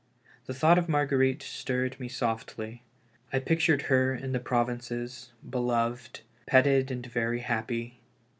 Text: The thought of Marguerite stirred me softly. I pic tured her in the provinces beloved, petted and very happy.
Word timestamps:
The 0.47 0.55
thought 0.55 0.79
of 0.79 0.89
Marguerite 0.89 1.43
stirred 1.43 1.99
me 1.99 2.07
softly. 2.07 2.81
I 3.31 3.37
pic 3.37 3.59
tured 3.59 3.83
her 3.83 4.15
in 4.15 4.31
the 4.31 4.39
provinces 4.39 5.31
beloved, 5.47 6.21
petted 6.47 6.89
and 6.89 7.05
very 7.05 7.41
happy. 7.41 7.99